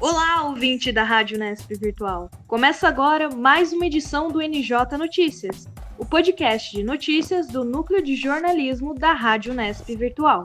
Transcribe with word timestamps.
Olá, 0.00 0.44
ouvinte 0.48 0.90
da 0.90 1.04
Rádio 1.04 1.38
Nesp 1.38 1.72
Virtual. 1.78 2.28
Começa 2.48 2.88
agora 2.88 3.30
mais 3.30 3.72
uma 3.72 3.86
edição 3.86 4.28
do 4.28 4.40
NJ 4.40 4.98
Notícias, 4.98 5.68
o 5.96 6.04
podcast 6.04 6.76
de 6.76 6.82
notícias 6.82 7.46
do 7.46 7.64
Núcleo 7.64 8.02
de 8.02 8.16
Jornalismo 8.16 8.92
da 8.92 9.12
Rádio 9.12 9.54
Nesp 9.54 9.94
Virtual. 9.94 10.42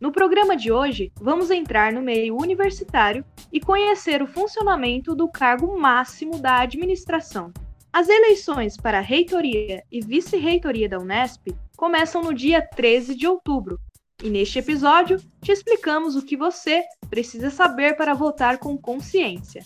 No 0.00 0.12
programa 0.12 0.56
de 0.56 0.70
hoje, 0.70 1.12
vamos 1.20 1.50
entrar 1.50 1.92
no 1.92 2.02
meio 2.02 2.36
universitário 2.36 3.24
e 3.52 3.60
conhecer 3.60 4.22
o 4.22 4.26
funcionamento 4.26 5.14
do 5.14 5.28
cargo 5.28 5.78
máximo 5.78 6.38
da 6.38 6.60
administração. 6.60 7.52
As 7.92 8.08
eleições 8.08 8.76
para 8.76 9.00
reitoria 9.00 9.82
e 9.90 10.00
vice-reitoria 10.00 10.88
da 10.88 10.98
Unesp 10.98 11.48
começam 11.76 12.22
no 12.22 12.34
dia 12.34 12.60
13 12.60 13.14
de 13.14 13.26
outubro 13.26 13.80
e 14.22 14.30
neste 14.30 14.58
episódio, 14.58 15.18
te 15.42 15.52
explicamos 15.52 16.16
o 16.16 16.24
que 16.24 16.36
você 16.36 16.82
precisa 17.10 17.50
saber 17.50 17.96
para 17.96 18.14
votar 18.14 18.58
com 18.58 18.76
consciência. 18.76 19.62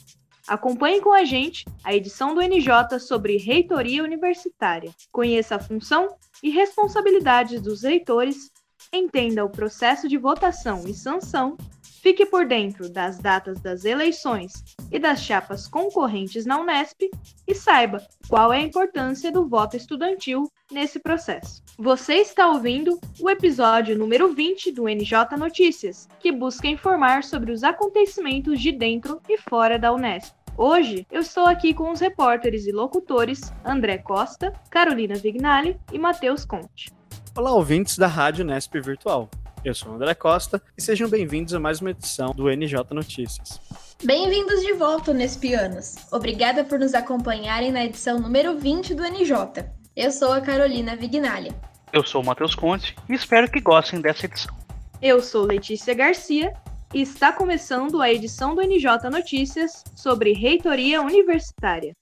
Acompanhe 0.46 1.00
com 1.00 1.12
a 1.12 1.22
gente 1.24 1.64
a 1.84 1.94
edição 1.94 2.34
do 2.34 2.42
NJ 2.42 2.98
sobre 2.98 3.36
reitoria 3.36 4.02
universitária. 4.02 4.90
Conheça 5.12 5.54
a 5.54 5.60
função 5.60 6.08
e 6.42 6.50
responsabilidades 6.50 7.62
dos 7.62 7.84
reitores, 7.84 8.50
entenda 8.92 9.44
o 9.44 9.50
processo 9.50 10.08
de 10.08 10.16
votação 10.16 10.84
e 10.86 10.94
sanção 10.94 11.56
Fique 12.00 12.24
por 12.24 12.46
dentro 12.46 12.88
das 12.88 13.18
datas 13.18 13.60
das 13.60 13.84
eleições 13.84 14.64
e 14.90 14.98
das 14.98 15.22
chapas 15.22 15.68
concorrentes 15.68 16.46
na 16.46 16.58
Unesp 16.58 17.10
e 17.46 17.54
saiba 17.54 18.02
qual 18.26 18.50
é 18.50 18.56
a 18.56 18.62
importância 18.62 19.30
do 19.30 19.46
voto 19.46 19.76
estudantil 19.76 20.50
nesse 20.72 20.98
processo. 20.98 21.62
Você 21.78 22.14
está 22.14 22.48
ouvindo 22.48 22.98
o 23.20 23.28
episódio 23.28 23.98
número 23.98 24.32
20 24.32 24.72
do 24.72 24.84
NJ 24.84 25.36
Notícias, 25.38 26.08
que 26.18 26.32
busca 26.32 26.66
informar 26.68 27.22
sobre 27.22 27.52
os 27.52 27.62
acontecimentos 27.62 28.58
de 28.58 28.72
dentro 28.72 29.20
e 29.28 29.36
fora 29.36 29.78
da 29.78 29.92
Unesp. 29.92 30.34
Hoje 30.56 31.06
eu 31.10 31.20
estou 31.20 31.44
aqui 31.44 31.74
com 31.74 31.90
os 31.90 32.00
repórteres 32.00 32.66
e 32.66 32.72
locutores 32.72 33.52
André 33.62 33.98
Costa, 33.98 34.54
Carolina 34.70 35.16
Vignali 35.16 35.78
e 35.92 35.98
Matheus 35.98 36.46
Conte. 36.46 36.99
Olá, 37.36 37.52
ouvintes 37.52 37.96
da 37.96 38.08
Rádio 38.08 38.44
Nesp 38.44 38.74
Virtual. 38.80 39.30
Eu 39.64 39.72
sou 39.72 39.92
o 39.92 39.94
André 39.94 40.14
Costa 40.14 40.60
e 40.76 40.82
sejam 40.82 41.08
bem-vindos 41.08 41.54
a 41.54 41.60
mais 41.60 41.80
uma 41.80 41.90
edição 41.90 42.32
do 42.32 42.50
NJ 42.50 42.74
Notícias. 42.90 43.60
Bem-vindos 44.02 44.60
de 44.60 44.72
volta, 44.72 45.14
Nespianos. 45.14 45.94
Obrigada 46.10 46.64
por 46.64 46.80
nos 46.80 46.92
acompanharem 46.92 47.70
na 47.70 47.84
edição 47.84 48.18
número 48.18 48.58
20 48.58 48.94
do 48.94 49.04
NJ. 49.04 49.64
Eu 49.94 50.10
sou 50.10 50.32
a 50.32 50.40
Carolina 50.40 50.96
Vignalha. 50.96 51.54
Eu 51.92 52.04
sou 52.04 52.20
o 52.20 52.26
Matheus 52.26 52.56
Conte 52.56 52.96
e 53.08 53.14
espero 53.14 53.48
que 53.48 53.60
gostem 53.60 54.00
dessa 54.00 54.26
edição. 54.26 54.54
Eu 55.00 55.22
sou 55.22 55.44
Letícia 55.44 55.94
Garcia 55.94 56.52
e 56.92 57.00
está 57.00 57.32
começando 57.32 58.02
a 58.02 58.12
edição 58.12 58.56
do 58.56 58.60
NJ 58.60 59.08
Notícias 59.08 59.84
sobre 59.94 60.32
reitoria 60.32 61.00
universitária. 61.00 61.92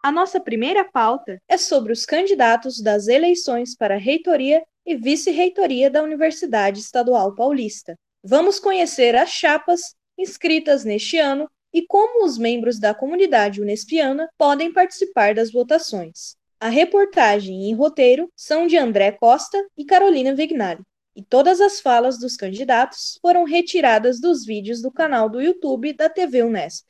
A 0.00 0.12
nossa 0.12 0.38
primeira 0.38 0.84
pauta 0.84 1.42
é 1.48 1.58
sobre 1.58 1.92
os 1.92 2.06
candidatos 2.06 2.80
das 2.80 3.08
eleições 3.08 3.76
para 3.76 3.96
reitoria 3.96 4.62
e 4.86 4.94
vice-reitoria 4.94 5.90
da 5.90 6.02
Universidade 6.02 6.78
Estadual 6.78 7.34
Paulista. 7.34 7.98
Vamos 8.22 8.60
conhecer 8.60 9.16
as 9.16 9.30
chapas 9.30 9.80
inscritas 10.16 10.84
neste 10.84 11.18
ano 11.18 11.50
e 11.74 11.84
como 11.84 12.24
os 12.24 12.38
membros 12.38 12.78
da 12.78 12.94
comunidade 12.94 13.60
unespiana 13.60 14.28
podem 14.38 14.72
participar 14.72 15.34
das 15.34 15.50
votações. 15.50 16.36
A 16.60 16.68
reportagem 16.68 17.68
e 17.68 17.74
roteiro 17.74 18.30
são 18.36 18.68
de 18.68 18.76
André 18.76 19.12
Costa 19.12 19.62
e 19.76 19.84
Carolina 19.84 20.32
Vignali, 20.32 20.82
e 21.14 21.24
todas 21.24 21.60
as 21.60 21.80
falas 21.80 22.18
dos 22.18 22.36
candidatos 22.36 23.18
foram 23.20 23.42
retiradas 23.42 24.20
dos 24.20 24.44
vídeos 24.44 24.80
do 24.80 24.92
canal 24.92 25.28
do 25.28 25.40
YouTube 25.40 25.92
da 25.92 26.08
TV 26.08 26.42
Unesp. 26.44 26.86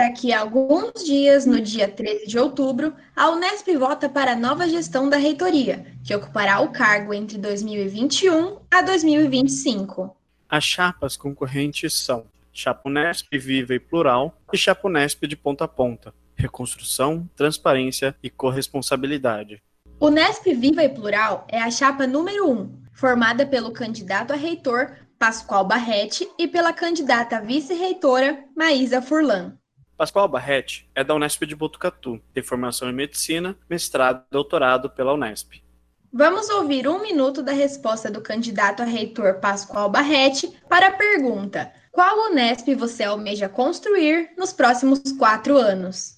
Daqui 0.00 0.32
a 0.32 0.40
alguns 0.40 1.04
dias, 1.04 1.44
no 1.44 1.60
dia 1.60 1.86
13 1.86 2.26
de 2.26 2.38
outubro, 2.38 2.94
a 3.14 3.28
Unesp 3.28 3.68
vota 3.76 4.08
para 4.08 4.32
a 4.32 4.34
nova 4.34 4.66
gestão 4.66 5.10
da 5.10 5.18
reitoria, 5.18 5.84
que 6.02 6.14
ocupará 6.14 6.58
o 6.60 6.72
cargo 6.72 7.12
entre 7.12 7.36
2021 7.36 8.60
a 8.70 8.80
2025. 8.80 10.16
As 10.48 10.64
chapas 10.64 11.18
concorrentes 11.18 11.92
são 11.92 12.24
Chapa 12.50 12.88
Unesp 12.88 13.28
Viva 13.30 13.74
e 13.74 13.78
Plural 13.78 14.34
e 14.50 14.56
Chapa 14.56 14.88
Unesp 14.88 15.26
de 15.26 15.36
Ponta 15.36 15.64
a 15.64 15.68
Ponta, 15.68 16.14
Reconstrução, 16.34 17.28
Transparência 17.36 18.16
e 18.22 18.30
Corresponsabilidade. 18.30 19.62
Unesp 20.00 20.46
Viva 20.46 20.82
e 20.82 20.88
Plural 20.88 21.46
é 21.46 21.60
a 21.60 21.70
chapa 21.70 22.06
número 22.06 22.48
1, 22.48 22.52
um, 22.52 22.72
formada 22.94 23.44
pelo 23.44 23.70
candidato 23.70 24.32
a 24.32 24.36
reitor 24.36 24.96
Pascoal 25.18 25.66
Barretti 25.66 26.26
e 26.38 26.48
pela 26.48 26.72
candidata 26.72 27.36
a 27.36 27.40
vice-reitora 27.42 28.42
Maísa 28.56 29.02
Furlan. 29.02 29.59
Pascoal 30.00 30.26
Barretti 30.26 30.88
é 30.94 31.04
da 31.04 31.14
Unesp 31.14 31.42
de 31.44 31.54
Botucatu, 31.54 32.18
tem 32.32 32.42
formação 32.42 32.88
em 32.88 32.92
medicina, 32.94 33.54
mestrado 33.68 34.24
e 34.26 34.32
doutorado 34.32 34.88
pela 34.88 35.12
Unesp. 35.12 35.62
Vamos 36.10 36.48
ouvir 36.48 36.88
um 36.88 37.02
minuto 37.02 37.42
da 37.42 37.52
resposta 37.52 38.10
do 38.10 38.22
candidato 38.22 38.80
a 38.80 38.86
reitor 38.86 39.40
Pascoal 39.40 39.90
Barretti 39.90 40.58
para 40.70 40.86
a 40.86 40.92
pergunta: 40.92 41.70
qual 41.92 42.30
Unesp 42.30 42.74
você 42.76 43.04
almeja 43.04 43.46
construir 43.46 44.30
nos 44.38 44.54
próximos 44.54 45.02
quatro 45.18 45.58
anos? 45.58 46.16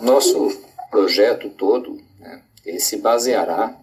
Nosso 0.00 0.56
projeto 0.88 1.50
todo, 1.50 2.00
né, 2.20 2.40
ele 2.64 2.78
se 2.78 2.98
baseará, 2.98 3.76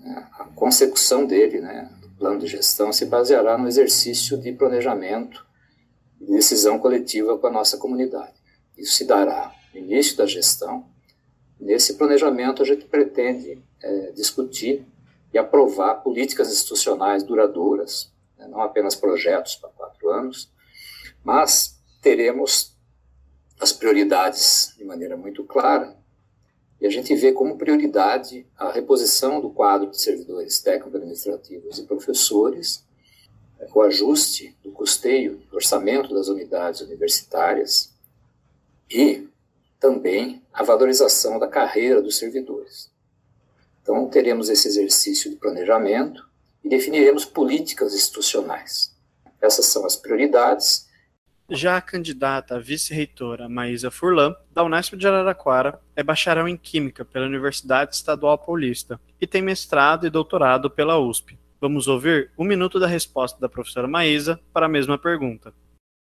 né, 0.00 0.26
a 0.38 0.44
consecução 0.44 1.26
dele, 1.26 1.60
né, 1.60 1.90
do 2.00 2.08
plano 2.12 2.38
de 2.38 2.46
gestão, 2.46 2.90
se 2.94 3.04
baseará 3.04 3.58
no 3.58 3.68
exercício 3.68 4.38
de 4.38 4.52
planejamento 4.52 5.44
e 6.18 6.32
decisão 6.32 6.78
coletiva 6.78 7.36
com 7.36 7.46
a 7.46 7.52
nossa 7.52 7.76
comunidade. 7.76 8.35
Isso 8.76 8.94
se 8.94 9.04
dará 9.04 9.54
no 9.72 9.80
início 9.80 10.16
da 10.16 10.26
gestão. 10.26 10.86
Nesse 11.58 11.94
planejamento, 11.94 12.62
a 12.62 12.66
gente 12.66 12.84
pretende 12.84 13.62
é, 13.82 14.12
discutir 14.12 14.86
e 15.32 15.38
aprovar 15.38 15.96
políticas 15.96 16.52
institucionais 16.52 17.22
duradouras, 17.22 18.12
né, 18.38 18.46
não 18.46 18.60
apenas 18.60 18.94
projetos 18.94 19.56
para 19.56 19.70
quatro 19.70 20.10
anos, 20.10 20.50
mas 21.24 21.80
teremos 22.00 22.76
as 23.58 23.72
prioridades 23.72 24.74
de 24.76 24.84
maneira 24.84 25.16
muito 25.16 25.42
clara 25.44 25.96
e 26.80 26.86
a 26.86 26.90
gente 26.90 27.14
vê 27.14 27.32
como 27.32 27.56
prioridade 27.56 28.46
a 28.56 28.70
reposição 28.70 29.40
do 29.40 29.50
quadro 29.50 29.90
de 29.90 30.00
servidores 30.00 30.60
técnico-administrativos 30.60 31.78
e 31.78 31.84
professores, 31.84 32.84
é, 33.58 33.66
o 33.72 33.80
ajuste 33.82 34.54
do 34.62 34.70
custeio 34.70 35.38
do 35.50 35.56
orçamento 35.56 36.14
das 36.14 36.28
unidades 36.28 36.82
universitárias, 36.82 37.94
e 38.90 39.28
também 39.78 40.42
a 40.52 40.62
valorização 40.62 41.38
da 41.38 41.48
carreira 41.48 42.00
dos 42.00 42.16
servidores. 42.16 42.90
Então, 43.82 44.08
teremos 44.08 44.48
esse 44.48 44.66
exercício 44.66 45.30
de 45.30 45.36
planejamento 45.36 46.26
e 46.64 46.68
definiremos 46.68 47.24
políticas 47.24 47.94
institucionais. 47.94 48.94
Essas 49.40 49.66
são 49.66 49.84
as 49.86 49.96
prioridades. 49.96 50.86
Já 51.48 51.76
a 51.76 51.80
candidata 51.80 52.56
a 52.56 52.58
vice-reitora 52.58 53.48
Maísa 53.48 53.90
Furlan, 53.90 54.34
da 54.50 54.64
Unesp 54.64 54.94
de 54.94 55.06
Araraquara, 55.06 55.80
é 55.94 56.02
bacharel 56.02 56.48
em 56.48 56.56
Química 56.56 57.04
pela 57.04 57.26
Universidade 57.26 57.94
Estadual 57.94 58.36
Paulista 58.36 59.00
e 59.20 59.26
tem 59.26 59.42
mestrado 59.42 60.06
e 60.06 60.10
doutorado 60.10 60.68
pela 60.68 60.98
USP. 60.98 61.38
Vamos 61.60 61.86
ouvir 61.86 62.32
um 62.36 62.44
minuto 62.44 62.80
da 62.80 62.88
resposta 62.88 63.38
da 63.38 63.48
professora 63.48 63.86
Maísa 63.86 64.40
para 64.52 64.66
a 64.66 64.68
mesma 64.68 64.98
pergunta 64.98 65.54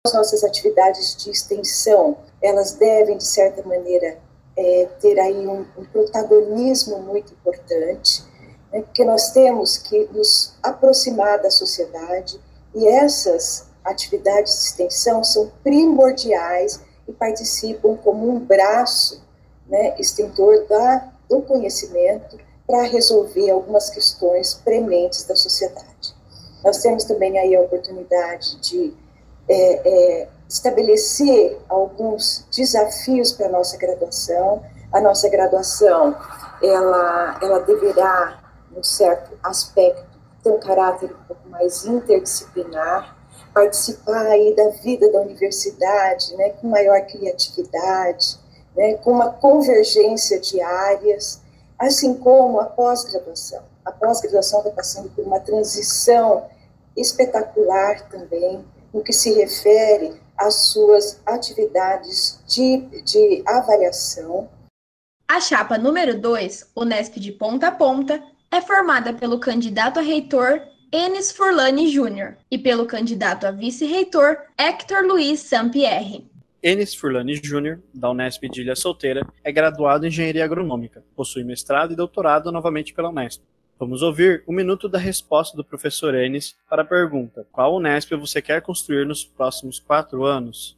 as 0.08 0.12
nossas 0.14 0.44
atividades 0.44 1.16
de 1.16 1.30
extensão, 1.30 2.16
elas 2.42 2.72
devem, 2.72 3.18
de 3.18 3.24
certa 3.24 3.62
maneira, 3.62 4.18
é, 4.56 4.88
ter 5.00 5.18
aí 5.18 5.46
um, 5.46 5.66
um, 5.76 5.84
protagonismo 5.84 6.98
muito 7.00 7.32
importante, 7.32 8.24
né, 8.72 8.80
porque 8.82 9.04
nós 9.04 9.30
temos 9.30 9.78
que 9.78 10.08
nos 10.12 10.54
aproximar 10.62 11.40
da 11.40 11.50
sociedade 11.50 12.40
e 12.74 12.86
essas 12.86 13.66
atividades 13.84 14.52
de 14.54 14.64
extensão 14.66 15.22
são 15.22 15.50
primordiais 15.62 16.80
e 17.06 17.12
participam 17.12 17.96
como 17.96 18.28
um 18.28 18.38
braço 18.38 19.22
né, 19.66 19.94
extentor 19.98 20.66
da, 20.66 21.12
do 21.28 21.42
conhecimento 21.42 22.38
para 22.66 22.82
resolver 22.82 23.50
algumas 23.50 23.90
questões 23.90 24.54
prementes 24.54 25.24
da 25.24 25.36
sociedade. 25.36 26.14
Nós 26.64 26.78
temos 26.78 27.04
também 27.04 27.38
aí 27.38 27.54
a 27.54 27.60
oportunidade 27.60 28.56
de 28.60 28.94
é, 29.48 29.88
é, 30.22 30.28
estabelecer 30.48 31.58
alguns 31.68 32.46
desafios 32.54 33.32
para 33.32 33.46
a 33.46 33.50
nossa 33.50 33.76
graduação. 33.76 34.62
A 34.92 35.00
nossa 35.00 35.28
graduação 35.28 36.16
ela, 36.62 37.38
ela 37.42 37.58
deverá, 37.60 38.42
num 38.70 38.82
certo 38.82 39.38
aspecto, 39.42 40.06
ter 40.42 40.50
um 40.50 40.58
caráter 40.58 41.10
um 41.12 41.26
pouco 41.26 41.48
mais 41.48 41.84
interdisciplinar, 41.84 43.16
participar 43.52 44.26
aí 44.26 44.54
da 44.54 44.70
vida 44.70 45.10
da 45.10 45.20
universidade, 45.20 46.34
né, 46.36 46.50
com 46.50 46.68
maior 46.68 47.00
criatividade, 47.02 48.38
né, 48.76 48.94
com 48.94 49.10
uma 49.10 49.30
convergência 49.30 50.38
de 50.40 50.60
áreas, 50.60 51.40
assim 51.78 52.14
como 52.14 52.60
a 52.60 52.66
pós-graduação. 52.66 53.62
A 53.84 53.92
pós-graduação 53.92 54.60
está 54.60 54.70
passando 54.70 55.08
por 55.10 55.24
uma 55.24 55.40
transição 55.40 56.46
espetacular 56.96 58.08
também, 58.08 58.64
no 58.93 59.02
que 59.02 59.12
se 59.12 59.32
refere 59.35 60.14
às 60.37 60.70
suas 60.70 61.20
atividades 61.26 62.40
de, 62.46 62.79
de 63.02 63.43
avaliação. 63.46 64.49
A 65.26 65.40
chapa 65.40 65.76
número 65.76 66.19
2, 66.19 66.70
Unesp 66.76 67.17
de 67.17 67.32
ponta 67.32 67.69
a 67.69 67.73
ponta, 67.73 68.23
é 68.50 68.61
formada 68.61 69.12
pelo 69.12 69.38
candidato 69.38 69.99
a 69.99 70.02
reitor 70.02 70.62
Enes 70.90 71.32
Furlani 71.32 71.88
Júnior 71.88 72.38
e 72.50 72.56
pelo 72.56 72.87
candidato 72.87 73.46
a 73.46 73.50
vice-reitor 73.50 74.38
Hector 74.56 75.05
Luiz 75.05 75.40
Sampierre. 75.40 76.26
Enes 76.62 76.94
Furlani 76.94 77.35
Júnior, 77.35 77.81
da 77.93 78.11
Unesp 78.11 78.43
de 78.49 78.62
Ilha 78.62 78.75
Solteira, 78.75 79.26
é 79.44 79.52
graduado 79.52 80.06
em 80.06 80.08
Engenharia 80.08 80.44
Agronômica, 80.44 81.05
possui 81.14 81.44
mestrado 81.44 81.93
e 81.93 81.96
doutorado 81.96 82.50
novamente 82.50 82.94
pela 82.94 83.11
Unesp. 83.11 83.43
Vamos 83.80 84.02
ouvir 84.02 84.42
um 84.48 84.52
minuto 84.52 84.88
da 84.88 84.98
resposta 84.98 85.56
do 85.56 85.62
professor 85.62 86.12
Enes 86.12 86.56
para 86.69 86.82
a 86.82 86.84
pergunta: 86.84 87.46
Qual 87.52 87.76
Unesp 87.76 88.10
você 88.16 88.42
quer 88.42 88.60
construir 88.60 89.06
nos 89.06 89.25
próximos 89.25 89.78
quatro 89.78 90.25
anos? 90.25 90.76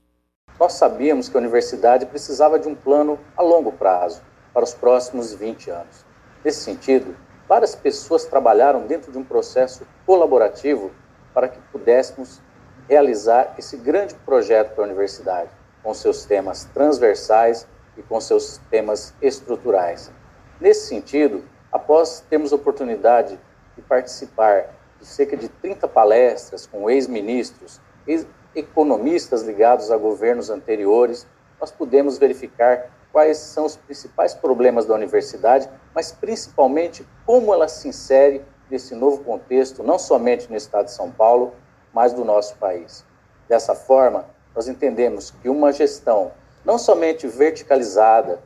Nós 0.59 0.75
sabíamos 0.75 1.27
que 1.27 1.35
a 1.35 1.41
universidade 1.41 2.05
precisava 2.05 2.59
de 2.59 2.69
um 2.69 2.75
plano 2.75 3.19
a 3.35 3.43
longo 3.43 3.73
prazo, 3.73 4.21
para 4.53 4.65
os 4.65 4.75
próximos 4.75 5.33
20 5.33 5.71
anos. 5.71 6.05
Nesse 6.45 6.61
sentido, 6.61 7.17
várias 7.49 7.75
pessoas 7.75 8.27
trabalharam 8.27 8.87
dentro 8.87 9.11
de 9.11 9.17
um 9.17 9.25
processo 9.25 9.87
colaborativo 10.05 10.91
para 11.33 11.49
que 11.49 11.59
pudéssemos 11.73 12.43
realizar 12.87 13.55
esse 13.57 13.79
grande 13.79 14.15
projeto 14.27 14.75
para 14.75 14.85
a 14.85 14.87
universidade, 14.87 15.49
com 15.83 15.95
seus 15.95 16.27
temas 16.27 16.67
transversais 16.75 17.67
e 17.97 18.03
com 18.03 18.21
seus 18.21 18.59
temas 18.71 19.15
estruturais. 19.23 20.13
Nesse 20.61 20.87
sentido, 20.87 21.43
após 21.73 22.25
termos 22.29 22.53
oportunidade 22.53 23.39
de 23.77 23.83
participar 23.83 24.67
de 24.99 25.07
cerca 25.07 25.37
de 25.37 25.49
30 25.49 25.89
palestras 25.89 26.67
com 26.67 26.91
ex-ministros, 26.91 27.81
ex-economistas 28.07 29.43
ligados 29.43 29.91
a 29.91 29.97
governos 29.97 30.51
anteriores, 30.51 31.27
nós 31.61 31.71
pudemos 31.71 32.19
verificar 32.19 32.91
quais 33.13 33.39
são 33.39 33.65
os 33.65 33.77
principais 33.77 34.35
problemas 34.35 34.85
da 34.87 34.95
universidade, 34.95 35.69
mas 35.95 36.13
principalmente 36.13 37.07
como 37.25 37.53
ela 37.53 37.69
se 37.69 37.89
insere 37.89 38.45
nesse 38.71 38.95
novo 38.95 39.25
contexto, 39.25 39.83
não 39.83 39.99
somente 39.99 40.49
no 40.51 40.57
estado 40.57 40.87
de 40.87 40.93
São 40.93 41.11
Paulo, 41.11 41.55
mas 41.93 42.13
do 42.13 42.25
nosso 42.25 42.57
país. 42.57 43.05
Dessa 43.49 43.75
forma, 43.75 44.27
nós 44.55 44.69
entendemos 44.69 45.31
que 45.31 45.49
uma 45.49 45.73
gestão 45.73 46.33
não 46.65 46.79
somente 46.79 47.27
verticalizada, 47.27 48.41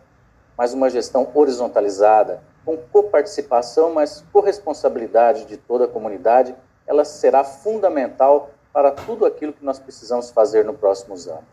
mas 0.56 0.72
uma 0.72 0.88
gestão 0.88 1.28
horizontalizada, 1.34 2.42
com 2.64 2.76
coparticipação, 2.76 3.92
mas 3.94 4.24
corresponsabilidade 4.32 5.44
de 5.44 5.56
toda 5.56 5.84
a 5.84 5.88
comunidade, 5.88 6.54
ela 6.86 7.04
será 7.04 7.44
fundamental 7.44 8.50
para 8.72 8.90
tudo 8.90 9.24
aquilo 9.24 9.52
que 9.52 9.64
nós 9.64 9.78
precisamos 9.78 10.30
fazer 10.30 10.64
nos 10.64 10.76
próximos 10.76 11.28
anos. 11.28 11.44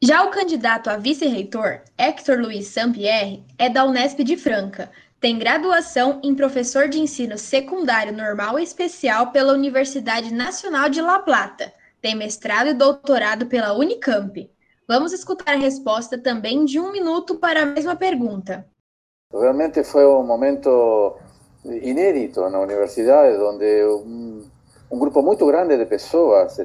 Já 0.00 0.22
o 0.24 0.30
candidato 0.30 0.88
a 0.88 0.96
vice-reitor, 0.96 1.80
Hector 1.96 2.38
Luiz 2.38 2.68
Sampierre, 2.68 3.44
é 3.58 3.68
da 3.68 3.84
Unesp 3.84 4.20
de 4.22 4.36
Franca. 4.36 4.90
Tem 5.20 5.38
graduação 5.38 6.20
em 6.22 6.34
professor 6.34 6.88
de 6.88 7.00
ensino 7.00 7.36
secundário 7.36 8.12
normal 8.12 8.58
e 8.58 8.62
especial 8.62 9.32
pela 9.32 9.52
Universidade 9.52 10.32
Nacional 10.32 10.88
de 10.88 11.00
La 11.00 11.18
Plata. 11.18 11.72
Tem 12.00 12.14
mestrado 12.14 12.68
e 12.68 12.74
doutorado 12.74 13.46
pela 13.46 13.72
Unicamp. 13.72 14.48
Vamos 14.86 15.12
escutar 15.12 15.54
a 15.54 15.58
resposta 15.58 16.16
também 16.16 16.64
de 16.64 16.78
um 16.78 16.92
minuto 16.92 17.34
para 17.34 17.62
a 17.62 17.66
mesma 17.66 17.96
pergunta. 17.96 18.64
Realmente 19.30 19.84
foi 19.84 20.06
um 20.06 20.22
momento 20.22 21.18
inédito 21.62 22.48
na 22.48 22.60
universidade, 22.60 23.36
onde 23.36 23.84
um, 23.84 24.42
um 24.90 24.98
grupo 24.98 25.20
muito 25.20 25.44
grande 25.44 25.76
de 25.76 25.84
pessoas, 25.84 26.56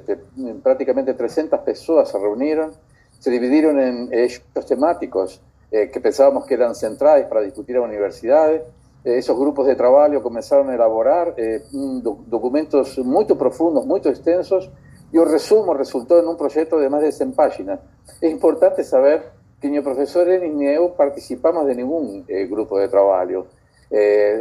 praticamente 0.63 1.13
300 1.13 1.59
pessoas 1.59 2.07
se 2.07 2.17
reuniram 2.17 2.71
se 3.19 3.31
dividieron 3.31 3.79
en 3.79 4.09
ejes 4.11 4.43
temáticos 4.65 5.41
eh, 5.71 5.89
que 5.89 6.01
pensábamos 6.01 6.45
que 6.45 6.55
eran 6.55 6.75
centrales 6.75 7.25
para 7.27 7.41
discutir 7.41 7.77
a 7.77 7.81
universidades. 7.81 8.63
Eh, 9.03 9.17
esos 9.17 9.37
grupos 9.37 9.65
de 9.67 9.75
trabajo 9.75 10.21
comenzaron 10.21 10.69
a 10.69 10.75
elaborar 10.75 11.33
eh, 11.37 11.63
documentos 11.71 12.97
muy 12.99 13.25
profundos, 13.25 13.85
muy 13.85 13.99
extensos, 14.03 14.69
y 15.11 15.17
el 15.17 15.29
resumo 15.29 15.73
resultó 15.73 16.19
en 16.19 16.27
un 16.27 16.35
proyecto 16.35 16.79
de 16.79 16.89
más 16.89 17.01
de 17.01 17.11
100 17.11 17.33
páginas. 17.33 17.79
Es 18.19 18.31
importante 18.31 18.83
saber 18.83 19.42
que 19.63 19.69
ni 19.69 19.77
el 19.77 19.83
profesor 19.83 20.27
ni 20.27 20.75
yo 20.75 20.93
participamos 20.93 21.65
de 21.65 21.75
ningún 21.75 22.25
grupo 22.49 22.77
de 22.79 22.89
trabajo. 22.89 23.47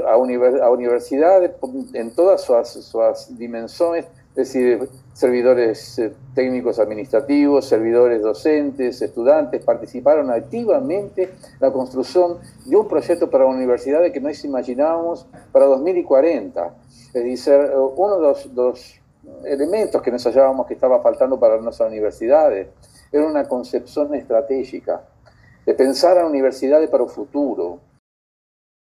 a, 0.08 0.16
universidades, 0.16 1.52
en 1.92 2.12
todas 2.12 2.42
sus 2.42 3.38
dimensiones, 3.38 4.06
es 4.30 4.34
decir, 4.34 4.88
servidores 5.12 5.96
eh, 6.00 6.12
técnicos 6.34 6.80
administrativos, 6.80 7.66
servidores 7.66 8.20
docentes, 8.20 9.00
estudiantes, 9.00 9.64
participaron 9.64 10.28
activamente 10.30 11.22
en 11.24 11.30
la 11.60 11.70
construcción 11.70 12.38
de 12.64 12.74
un 12.74 12.88
proyecto 12.88 13.30
para 13.30 13.44
la 13.44 13.50
universidad 13.50 14.02
que 14.10 14.20
no 14.20 14.28
imaginábamos 14.30 15.24
para 15.52 15.66
2040. 15.66 16.74
Es 17.14 17.22
decir, 17.22 17.70
uno 17.94 18.16
de 18.16 18.34
los, 18.54 18.98
elementos 19.44 20.02
que 20.02 20.10
nos 20.10 20.24
hallábamos 20.24 20.66
que 20.66 20.74
estaba 20.74 21.00
faltando 21.00 21.38
para 21.38 21.60
nuestras 21.60 21.88
universidades 21.88 22.66
era 23.12 23.24
una 23.24 23.46
concepción 23.46 24.14
estratégica, 24.14 25.02
de 25.66 25.74
pensar 25.74 26.18
a 26.18 26.26
universidades 26.26 26.90
para 26.90 27.02
el 27.02 27.08
futuro, 27.08 27.80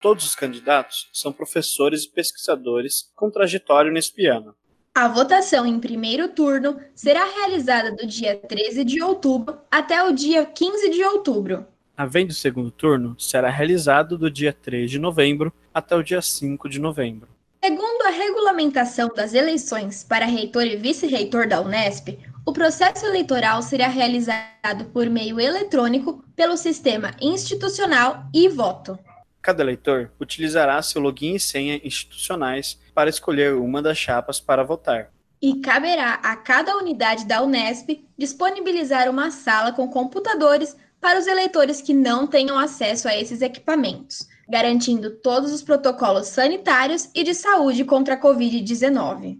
Todos 0.06 0.24
os 0.24 0.36
candidatos 0.36 1.10
são 1.12 1.34
professores 1.34 2.04
e 2.04 2.10
pesquisadores 2.12 3.12
com 3.16 3.32
trajetória 3.32 3.92
nespiana. 3.92 4.54
A 4.94 5.08
votação 5.08 5.66
em 5.66 5.80
primeiro 5.80 6.30
turno 6.30 6.80
será 6.94 7.26
realizada 7.26 7.92
do 7.92 8.06
dia 8.06 8.36
13 8.36 8.84
de 8.84 9.02
outubro 9.02 9.58
até 9.72 10.04
o 10.04 10.12
dia 10.12 10.46
15 10.46 10.90
de 10.92 11.04
outubro. 11.04 11.66
Havendo 11.98 12.34
segundo 12.34 12.70
turno, 12.70 13.20
será 13.20 13.50
realizado 13.50 14.16
do 14.16 14.30
dia 14.30 14.54
3 14.54 14.92
de 14.92 15.00
novembro 15.00 15.52
até 15.74 15.96
o 15.96 16.04
dia 16.04 16.22
5 16.22 16.70
de 16.70 16.80
novembro. 16.80 17.28
Segundo 17.64 18.04
a 18.04 18.10
regulamentação 18.10 19.10
das 19.10 19.34
eleições 19.34 20.04
para 20.04 20.26
reitor 20.26 20.66
e 20.66 20.76
vice-reitor 20.76 21.48
da 21.48 21.62
Unesp, 21.62 22.20
o 22.46 22.54
processo 22.54 23.06
eleitoral 23.08 23.62
será 23.64 23.88
realizado 23.88 24.86
por 24.94 25.10
meio 25.10 25.40
eletrônico 25.40 26.24
pelo 26.36 26.56
sistema 26.56 27.12
institucional 27.20 28.26
e 28.32 28.48
voto. 28.48 29.00
Cada 29.42 29.64
eleitor 29.64 30.12
utilizará 30.20 30.82
seu 30.82 31.02
login 31.02 31.36
e 31.36 31.40
senha 31.40 31.82
institucionais 31.84 32.80
para 32.94 33.10
escolher 33.10 33.56
uma 33.56 33.82
das 33.82 33.98
chapas 33.98 34.40
para 34.40 34.64
votar. 34.64 35.12
E 35.42 35.60
caberá 35.60 36.14
a 36.24 36.36
cada 36.36 36.78
unidade 36.78 37.26
da 37.26 37.42
Unesp 37.42 38.06
disponibilizar 38.18 39.10
uma 39.10 39.32
sala 39.32 39.72
com 39.72 39.88
computadores 39.88 40.76
para 41.02 41.20
os 41.20 41.28
eleitores 41.28 41.82
que 41.82 41.94
não 41.94 42.26
tenham 42.26 42.58
acesso 42.58 43.08
a 43.08 43.16
esses 43.16 43.42
equipamentos, 43.42 44.28
garantindo 44.48 45.12
todos 45.18 45.52
os 45.52 45.62
protocolos 45.62 46.28
sanitários 46.28 47.10
e 47.14 47.24
de 47.24 47.34
saúde 47.34 47.84
contra 47.84 48.16
a 48.16 48.22
Covid-19. 48.22 49.40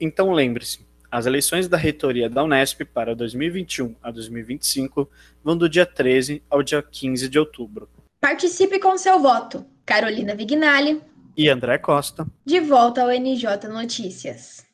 Então 0.00 0.32
lembre-se, 0.32 0.86
as 1.12 1.26
eleições 1.26 1.68
da 1.68 1.76
reitoria 1.76 2.30
da 2.30 2.42
Unesp 2.42 2.86
para 2.86 3.14
2021 3.14 3.94
a 4.02 4.10
2025 4.10 5.10
vão 5.44 5.54
do 5.54 5.68
dia 5.68 5.84
13 5.84 6.42
ao 6.48 6.62
dia 6.62 6.82
15 6.82 7.28
de 7.28 7.38
outubro. 7.38 7.86
Participe 8.18 8.78
com 8.78 8.96
seu 8.96 9.20
voto. 9.20 9.66
Carolina 9.84 10.34
Vignali 10.34 11.02
e 11.36 11.50
André 11.50 11.76
Costa. 11.76 12.26
De 12.46 12.60
volta 12.60 13.02
ao 13.02 13.10
NJ 13.10 13.68
Notícias. 13.68 14.64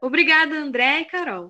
Obrigada, 0.00 0.54
André 0.54 1.00
e 1.00 1.04
Carol. 1.06 1.48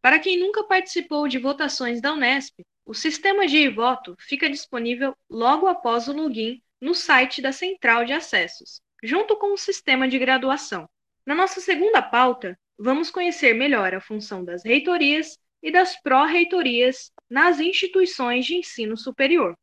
Para 0.00 0.18
quem 0.18 0.40
nunca 0.40 0.64
participou 0.64 1.28
de 1.28 1.38
votações 1.38 2.00
da 2.00 2.12
Unesp, 2.12 2.54
o 2.84 2.92
sistema 2.92 3.46
de 3.46 3.68
voto 3.68 4.16
fica 4.18 4.50
disponível 4.50 5.14
logo 5.30 5.68
após 5.68 6.08
o 6.08 6.12
login 6.12 6.60
no 6.80 6.92
site 6.92 7.40
da 7.40 7.52
Central 7.52 8.04
de 8.04 8.12
Acessos, 8.12 8.80
junto 9.00 9.36
com 9.36 9.54
o 9.54 9.58
sistema 9.58 10.08
de 10.08 10.18
graduação. 10.18 10.88
Na 11.24 11.36
nossa 11.36 11.60
segunda 11.60 12.02
pauta, 12.02 12.58
vamos 12.76 13.08
conhecer 13.08 13.54
melhor 13.54 13.94
a 13.94 14.00
função 14.00 14.44
das 14.44 14.64
reitorias 14.64 15.38
e 15.62 15.70
das 15.70 15.94
pró-reitorias 16.02 17.12
nas 17.30 17.60
instituições 17.60 18.44
de 18.44 18.56
ensino 18.56 18.96
superior. 18.96 19.54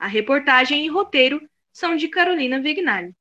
A 0.00 0.08
reportagem 0.08 0.84
e 0.84 0.88
roteiro 0.88 1.40
são 1.72 1.94
de 1.94 2.08
Carolina 2.08 2.60
Vignali. 2.60 3.14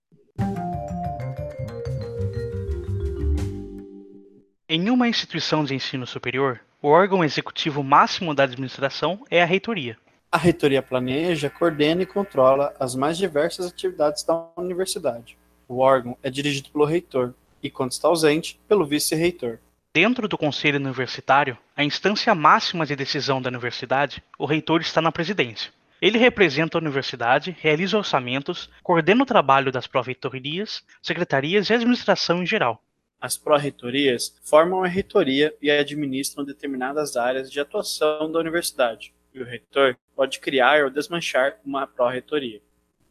Em 4.68 4.90
uma 4.90 5.08
instituição 5.08 5.64
de 5.64 5.76
ensino 5.76 6.08
superior, 6.08 6.60
o 6.82 6.88
órgão 6.88 7.24
executivo 7.24 7.84
máximo 7.84 8.34
da 8.34 8.46
administração 8.46 9.24
é 9.30 9.44
a 9.44 9.46
reitoria. 9.46 9.96
A 10.32 10.40
reitoria 10.40 10.82
planeja, 10.82 11.52
coordena 11.52 12.02
e 12.02 12.08
controla 12.08 12.74
as 12.80 12.96
mais 12.96 13.16
diversas 13.16 13.68
atividades 13.68 14.24
da 14.24 14.50
universidade. 14.58 15.38
O 15.68 15.78
órgão 15.78 16.18
é 16.24 16.32
dirigido 16.32 16.72
pelo 16.72 16.84
reitor 16.84 17.36
e, 17.66 17.70
quando 17.72 17.92
está 17.92 18.08
ausente, 18.08 18.60
pelo 18.68 18.86
vice-reitor. 18.86 19.58
Dentro 19.92 20.28
do 20.28 20.38
conselho 20.38 20.78
universitário, 20.78 21.58
a 21.76 21.84
instância 21.84 22.36
máxima 22.36 22.86
de 22.86 22.96
decisão 22.96 23.42
da 23.42 23.50
universidade, 23.50 24.22
o 24.38 24.46
reitor 24.46 24.82
está 24.82 25.02
na 25.02 25.12
presidência. 25.12 25.72
Ele 26.00 26.20
representa 26.20 26.78
a 26.78 26.82
universidade, 26.82 27.56
realiza 27.60 27.98
orçamentos, 27.98 28.70
coordena 28.84 29.24
o 29.24 29.26
trabalho 29.26 29.72
das 29.72 29.88
pró-reitorias, 29.88 30.84
secretarias 31.02 31.70
e 31.70 31.74
administração 31.74 32.44
em 32.44 32.46
geral. 32.46 32.84
As 33.20 33.36
pró-reitorias 33.36 34.36
formam 34.44 34.84
a 34.84 34.88
reitoria 34.88 35.56
e 35.60 35.72
administram 35.72 36.46
determinadas 36.46 37.18
áreas 37.18 37.52
de 37.52 37.60
atuação 37.60 38.32
da 38.32 38.38
universidade, 38.38 39.12
e 39.34 39.42
o 39.42 39.46
reitor 39.46 39.98
pode 40.16 40.40
criar 40.40 40.84
ou 40.84 40.92
desmanchar 40.92 41.58
uma 41.66 41.88
pró-reitoria. 41.88 42.62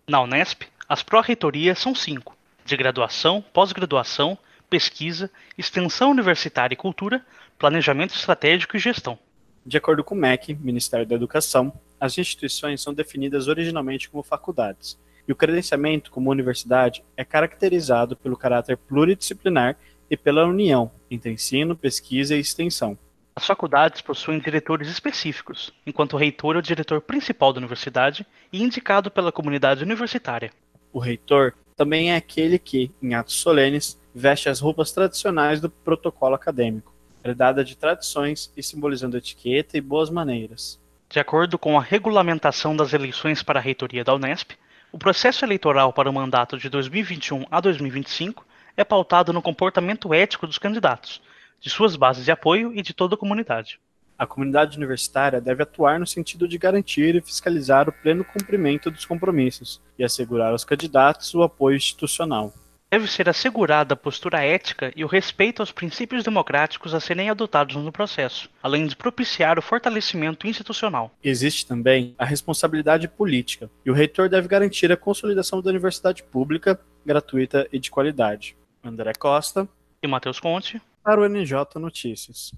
Na 0.07 0.21
Unesp, 0.21 0.63
as 0.89 1.03
pró-reitorias 1.03 1.79
são 1.81 1.95
cinco: 1.95 2.37
de 2.64 2.76
graduação, 2.76 3.44
pós-graduação, 3.52 4.38
pesquisa, 4.68 5.30
extensão 5.56 6.11
universitária 6.11 6.75
e 6.75 6.76
cultura, 6.76 7.25
planejamento 7.59 8.14
estratégico 8.14 8.76
e 8.76 8.80
gestão. 8.80 9.18
De 9.64 9.76
acordo 9.76 10.02
com 10.02 10.14
o 10.14 10.18
MEC, 10.18 10.54
Ministério 10.54 11.06
da 11.06 11.14
Educação, 11.14 11.73
as 12.00 12.18
instituições 12.18 12.83
são 12.83 12.92
definidas 12.92 13.49
originalmente 13.49 14.11
como 14.11 14.23
faculdades, 14.23 14.99
e 15.26 15.33
o 15.33 15.37
credenciamento 15.37 16.11
como 16.11 16.30
universidade 16.30 17.04
é 17.16 17.25
caracterizado 17.25 18.16
pelo 18.16 18.37
caráter 18.37 18.76
pluridisciplinar 18.76 19.76
e 20.11 20.16
pela 20.16 20.44
união 20.44 20.90
entre 21.11 21.30
ensino, 21.30 21.76
pesquisa 21.76 22.37
e 22.37 22.40
extensão. 22.40 22.99
As 23.37 23.47
faculdades 23.47 24.00
possuem 24.00 24.38
diretores 24.38 24.88
específicos, 24.88 25.73
enquanto 25.87 26.12
o 26.12 26.16
reitor 26.16 26.56
é 26.56 26.59
o 26.59 26.62
diretor 26.62 27.00
principal 27.00 27.52
da 27.52 27.59
universidade 27.59 28.26
e 28.52 28.62
indicado 28.62 29.11
pela 29.11 29.33
comunidade 29.33 29.83
universitária. 29.83 30.52
O 30.92 31.00
reitor 31.00 31.54
também 31.76 32.12
é 32.12 32.16
aquele 32.16 32.59
que, 32.59 32.90
em 33.02 33.14
atos 33.14 33.35
solenes, 33.35 34.00
veste 34.14 34.49
as 34.49 34.61
roupas 34.61 34.93
tradicionais 34.93 35.61
do 35.61 35.69
protocolo 35.69 36.35
acadêmico, 36.35 36.95
herdada 37.23 37.64
de 37.64 37.76
tradições 37.76 38.52
e 38.57 38.62
simbolizando 38.62 39.16
etiqueta 39.16 39.76
e 39.76 39.81
boas 39.81 40.09
maneiras. 40.09 40.81
De 41.09 41.19
acordo 41.19 41.59
com 41.59 41.78
a 41.78 41.83
regulamentação 41.83 42.76
das 42.76 42.93
eleições 42.93 43.43
para 43.43 43.59
a 43.59 43.62
reitoria 43.62 44.04
da 44.04 44.14
Unesp, 44.14 44.52
o 44.93 44.99
processo 44.99 45.45
eleitoral 45.45 45.93
para 45.93 46.09
o 46.09 46.12
mandato 46.12 46.57
de 46.57 46.69
2021 46.69 47.45
a 47.50 47.61
2025 47.61 48.47
é 48.76 48.85
pautado 48.85 49.33
no 49.33 49.43
comportamento 49.43 50.14
ético 50.14 50.47
dos 50.47 50.59
candidatos, 50.59 51.21
de 51.61 51.71
suas 51.71 51.97
bases 51.97 52.25
de 52.25 52.31
apoio 52.31 52.73
e 52.73 52.83
de 52.83 52.95
toda 52.95 53.14
a 53.14 53.19
comunidade. 53.19 53.81
A 54.16 54.26
comunidade 54.26 54.76
universitária 54.76 55.40
deve 55.40 55.62
atuar 55.62 55.99
no 55.99 56.06
sentido 56.06 56.47
de 56.47 56.56
garantir 56.56 57.16
e 57.16 57.21
fiscalizar 57.21 57.88
o 57.88 57.92
pleno 57.92 58.25
cumprimento 58.25 58.90
dos 58.90 59.04
compromissos 59.04 59.80
e 59.99 60.04
assegurar 60.04 60.52
aos 60.52 60.64
candidatos 60.64 61.35
o 61.35 61.42
apoio 61.42 61.76
institucional. 61.76 62.52
Deve 62.90 63.11
ser 63.11 63.28
assegurada 63.28 63.94
a 63.94 63.97
postura 63.97 64.44
ética 64.44 64.92
e 64.94 65.02
o 65.02 65.09
respeito 65.09 65.61
aos 65.61 65.73
princípios 65.73 66.23
democráticos 66.23 66.94
a 66.94 67.00
serem 67.00 67.28
adotados 67.28 67.75
no 67.75 67.90
processo, 67.90 68.49
além 68.62 68.87
de 68.87 68.94
propiciar 68.94 69.59
o 69.59 69.62
fortalecimento 69.62 70.47
institucional. 70.47 71.11
Existe 71.23 71.66
também 71.66 72.14
a 72.16 72.25
responsabilidade 72.25 73.09
política, 73.09 73.68
e 73.85 73.90
o 73.90 73.94
reitor 73.94 74.28
deve 74.28 74.47
garantir 74.47 74.92
a 74.92 74.97
consolidação 74.97 75.61
da 75.61 75.71
universidade 75.71 76.23
pública, 76.23 76.78
gratuita 77.04 77.66
e 77.73 77.80
de 77.80 77.90
qualidade. 77.90 78.56
André 78.85 79.12
Costa 79.18 79.68
e 80.00 80.06
Matheus 80.06 80.38
Conte 80.38 80.80
para 81.02 81.21
o 81.21 81.28
NJ 81.28 81.80
Notícias. 81.80 82.52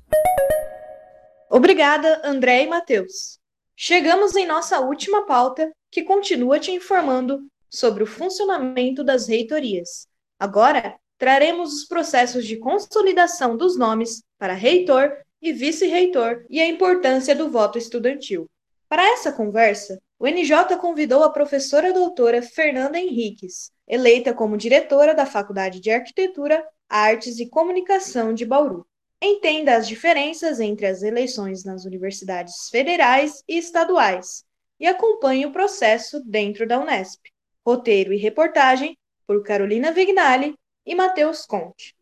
Obrigada, 1.56 2.20
André 2.22 2.64
e 2.64 2.66
Matheus. 2.66 3.38
Chegamos 3.74 4.36
em 4.36 4.46
nossa 4.46 4.78
última 4.80 5.24
pauta, 5.24 5.72
que 5.90 6.02
continua 6.02 6.60
te 6.60 6.70
informando 6.70 7.46
sobre 7.70 8.02
o 8.02 8.06
funcionamento 8.06 9.02
das 9.02 9.26
reitorias. 9.26 10.06
Agora, 10.38 10.98
traremos 11.16 11.72
os 11.72 11.86
processos 11.86 12.44
de 12.44 12.58
consolidação 12.58 13.56
dos 13.56 13.74
nomes 13.74 14.22
para 14.38 14.52
reitor 14.52 15.16
e 15.40 15.50
vice-reitor 15.50 16.44
e 16.50 16.60
a 16.60 16.68
importância 16.68 17.34
do 17.34 17.50
voto 17.50 17.78
estudantil. 17.78 18.46
Para 18.86 19.10
essa 19.14 19.32
conversa, 19.32 19.98
o 20.18 20.26
NJ 20.26 20.76
convidou 20.78 21.24
a 21.24 21.32
professora 21.32 21.90
doutora 21.90 22.42
Fernanda 22.42 22.98
Henriques, 22.98 23.70
eleita 23.88 24.34
como 24.34 24.58
diretora 24.58 25.14
da 25.14 25.24
Faculdade 25.24 25.80
de 25.80 25.90
Arquitetura, 25.90 26.62
Artes 26.86 27.38
e 27.38 27.48
Comunicação 27.48 28.34
de 28.34 28.44
Bauru 28.44 28.86
entenda 29.26 29.76
as 29.76 29.86
diferenças 29.88 30.60
entre 30.60 30.86
as 30.86 31.02
eleições 31.02 31.64
nas 31.64 31.84
universidades 31.84 32.68
federais 32.70 33.42
e 33.48 33.58
estaduais 33.58 34.44
e 34.78 34.86
acompanhe 34.86 35.46
o 35.46 35.52
processo 35.52 36.22
dentro 36.24 36.66
da 36.66 36.78
Unesp. 36.78 37.20
Roteiro 37.66 38.12
e 38.12 38.16
reportagem 38.16 38.96
por 39.26 39.42
Carolina 39.42 39.90
Vignali 39.90 40.54
e 40.86 40.94
Matheus 40.94 41.44
Conte. 41.44 41.96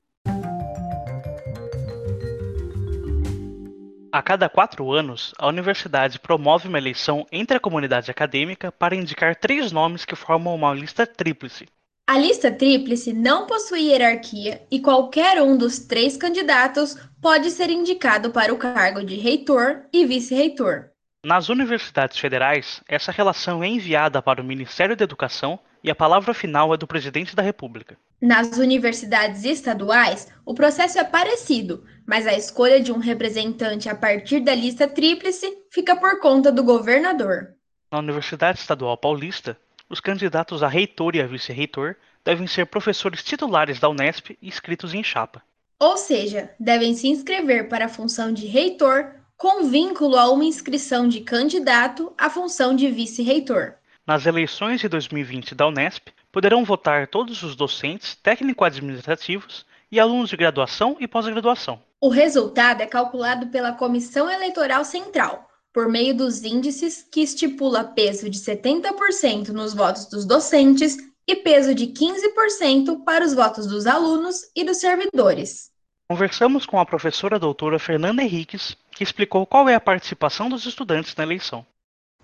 A 4.13 4.23
cada 4.23 4.49
quatro 4.49 4.93
anos, 4.93 5.33
a 5.37 5.49
universidade 5.49 6.21
promove 6.21 6.69
uma 6.69 6.79
eleição 6.79 7.27
entre 7.33 7.57
a 7.57 7.61
comunidade 7.61 8.11
acadêmica 8.13 8.71
para 8.71 8.95
indicar 8.95 9.35
três 9.35 9.73
nomes 9.73 10.05
que 10.05 10.15
formam 10.15 10.55
uma 10.55 10.73
lista 10.73 11.05
tríplice. 11.05 11.67
A 12.07 12.19
lista 12.19 12.53
tríplice 12.53 13.15
não 13.15 13.47
possui 13.47 13.89
hierarquia 13.89 14.61
e 14.71 14.79
qualquer 14.79 15.41
um 15.41 15.57
dos 15.57 15.79
três 15.79 16.19
candidatos 16.19 16.99
pode 17.21 17.51
ser 17.51 17.71
indicado 17.71 18.31
para 18.31 18.53
o 18.53 18.59
cargo 18.59 19.03
de 19.03 19.17
reitor 19.17 19.87
e 19.91 20.05
vice-reitor. 20.05 20.91
Nas 21.25 21.49
universidades 21.49 22.19
federais, 22.19 22.83
essa 22.87 23.11
relação 23.11 23.65
é 23.65 23.69
enviada 23.69 24.21
para 24.21 24.43
o 24.43 24.45
Ministério 24.45 24.95
da 24.95 25.05
Educação 25.05 25.59
e 25.83 25.91
a 25.91 25.95
palavra 25.95 26.35
final 26.35 26.75
é 26.75 26.77
do 26.77 26.87
presidente 26.87 27.35
da 27.35 27.43
República. 27.43 27.97
Nas 28.21 28.59
universidades 28.59 29.43
estaduais, 29.45 30.29
o 30.45 30.53
processo 30.53 30.99
é 30.99 31.05
parecido, 31.05 31.85
mas 32.07 32.27
a 32.27 32.35
escolha 32.35 32.81
de 32.81 32.93
um 32.93 32.99
representante 32.99 33.89
a 33.89 33.95
partir 33.95 34.41
da 34.41 34.55
lista 34.55 34.87
tríplice 34.87 35.51
fica 35.71 35.97
por 35.97 36.21
conta 36.21 36.53
do 36.53 36.63
governador. 36.63 37.55
Na 37.91 37.99
Universidade 37.99 38.59
Estadual 38.59 38.99
Paulista, 38.99 39.59
os 39.95 40.01
candidatos 40.01 40.61
a 40.61 40.67
reitor 40.67 41.15
e 41.15 41.21
a 41.21 41.27
vice-reitor 41.27 41.95
devem 42.25 42.49
ser 42.49 42.67
professores 42.67 43.23
titulares 43.23 43.79
da 43.79 43.89
Unesp 43.89 44.37
inscritos 44.43 44.93
em 44.93 45.05
chapa. 45.05 45.41
Ou 45.79 45.97
seja, 45.97 46.51
devem 46.59 46.95
se 46.95 47.07
inscrever 47.07 47.69
para 47.69 47.85
a 47.85 47.89
função 47.89 48.33
de 48.33 48.45
reitor 48.47 49.13
com 49.37 49.69
vínculo 49.69 50.17
a 50.17 50.29
uma 50.33 50.45
inscrição 50.45 51.07
de 51.07 51.21
candidato 51.21 52.13
à 52.19 52.29
função 52.29 52.75
de 52.75 52.91
vice-reitor. 52.91 53.75
Nas 54.05 54.27
eleições 54.27 54.81
de 54.81 54.89
2020 54.89 55.55
da 55.55 55.69
Unesp, 55.69 56.09
poderão 56.33 56.65
votar 56.65 57.07
todos 57.07 57.45
os 57.45 57.55
docentes, 57.55 58.17
técnico-administrativos 58.17 59.65
e 59.93 60.01
alunos 60.01 60.29
de 60.29 60.37
graduação 60.37 60.97
e 60.99 61.07
pós-graduação. 61.07 61.81
O 62.01 62.09
resultado 62.09 62.81
é 62.81 62.87
calculado 62.87 63.47
pela 63.47 63.73
Comissão 63.73 64.29
Eleitoral 64.29 64.85
Central, 64.85 65.49
por 65.75 65.89
meio 65.89 66.17
dos 66.17 66.45
índices 66.45 67.05
que 67.11 67.21
estipula 67.21 67.83
peso 67.83 68.31
de 68.31 68.39
70% 68.39 69.49
nos 69.49 69.75
votos 69.75 70.07
dos 70.07 70.25
docentes 70.25 70.97
e 71.27 71.35
peso 71.35 71.75
de 71.75 71.89
15% 71.89 73.03
para 73.05 73.25
os 73.25 73.35
votos 73.35 73.67
dos 73.67 73.85
alunos 73.85 74.43
e 74.55 74.63
dos 74.63 74.77
servidores. 74.77 75.73
Conversamos 76.09 76.65
com 76.65 76.79
a 76.79 76.87
professora 76.87 77.41
doutora 77.41 77.79
Fernanda 77.81 78.23
Henriques, 78.23 78.77
que 78.93 79.03
explicou 79.03 79.45
qual 79.45 79.69
é 79.69 79.75
a 79.75 79.81
participação 79.81 80.49
dos 80.49 80.65
estudantes 80.65 81.17
na 81.17 81.25
eleição. 81.25 81.67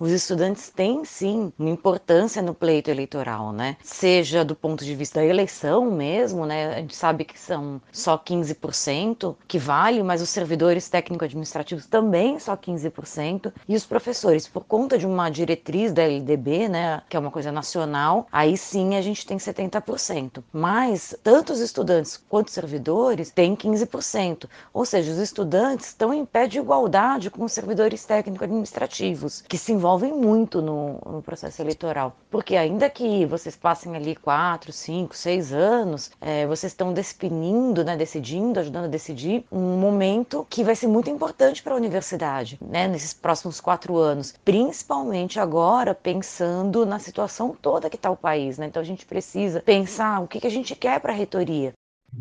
Os 0.00 0.11
estudantes 0.11 0.71
têm 0.71 1.04
sim 1.04 1.52
importância 1.59 2.40
no 2.40 2.54
pleito 2.54 2.90
eleitoral, 2.90 3.52
né? 3.52 3.76
Seja 3.83 4.42
do 4.42 4.57
ponto 4.57 4.83
de 4.83 4.95
vista 4.95 5.21
da 5.21 5.26
eleição 5.26 5.90
mesmo, 5.90 6.47
né? 6.47 6.73
A 6.73 6.76
gente 6.76 6.97
sabe 6.97 7.23
que 7.23 7.38
são 7.38 7.78
só 7.92 8.16
15% 8.16 9.37
que 9.47 9.59
vale, 9.59 10.02
mas 10.02 10.23
os 10.23 10.30
servidores 10.30 10.88
técnico-administrativos 10.88 11.85
também 11.85 12.38
só 12.38 12.57
15%, 12.57 13.52
e 13.69 13.76
os 13.76 13.85
professores, 13.85 14.49
por 14.49 14.64
conta 14.64 14.97
de 14.97 15.07
uma 15.07 15.28
diretriz 15.28 15.92
da 15.92 16.02
LDB, 16.02 16.71
né, 16.71 17.02
que 17.07 17.14
é 17.14 17.21
uma 17.21 17.30
coisa 17.30 17.52
nacional, 17.52 18.26
aí 18.33 18.57
sim 18.57 18.97
a 18.97 19.02
gente 19.02 19.26
tem 19.26 19.37
70%. 19.37 20.42
Mas 20.50 21.14
tanto 21.23 21.52
os 21.52 21.61
estudantes 21.61 22.16
quanto 22.26 22.49
os 22.49 22.54
servidores 22.54 23.30
têm 23.30 23.54
15%. 23.54 24.49
Ou 24.73 24.87
seja, 24.87 25.12
os 25.12 25.19
estudantes 25.19 25.88
estão 25.88 26.14
em 26.14 26.25
pé 26.25 26.47
de 26.47 26.59
igualdade 26.59 27.30
com 27.30 27.45
os 27.45 27.52
servidores 27.52 28.07
técnico-administrativos, 28.07 29.42
que 29.47 29.59
se 29.59 29.73
envolvem 29.73 29.89
envolvem 29.90 30.12
muito 30.12 30.62
no, 30.62 31.00
no, 31.04 31.23
processo 31.23 31.61
eleitoral. 31.61 32.16
Porque 32.30 32.56
ainda 32.56 32.88
que 32.88 33.26
vocês 33.26 33.56
passem 33.56 33.97
ali 33.97 34.14
quatro, 34.14 34.73
cinco, 34.73 35.16
seis 35.16 35.52
anos, 35.52 36.12
é, 36.20 36.47
vocês 36.47 36.73
estão 36.73 36.92
definindo, 36.92 37.85
né, 37.85 37.97
decidindo, 37.97 38.61
ajudando 38.61 38.85
a 38.85 38.88
decidir 38.88 39.44
um 39.50 39.76
momento 39.78 40.47
que 40.49 40.62
vai 40.62 40.76
ser 40.76 40.87
muito 40.87 41.11
importante 41.11 41.62
para 41.62 41.75
a 41.75 41.76
universidade, 41.76 42.59
né, 42.61 42.87
nesses 42.87 43.12
próximos 43.12 43.61
quatro 43.61 43.97
anos. 43.97 44.35
Principalmente 44.44 45.40
agora, 45.40 45.92
pensando 45.92 46.87
na 46.87 47.00
situação 47.00 47.56
toda 47.61 47.90
que 47.90 47.97
está 47.97 48.11
o 48.11 48.16
país. 48.16 48.59
Né? 48.59 48.66
Então 48.66 48.80
a 48.80 48.87
gente 48.87 49.04
precisa 49.04 49.61
pensar 49.61 50.20
o 50.20 50.28
que, 50.28 50.40
que 50.40 50.47
a 50.47 50.50
gente 50.50 50.76
quer 50.76 51.00
para 51.00 51.12
a 51.12 51.16
reitoria. 51.16 51.73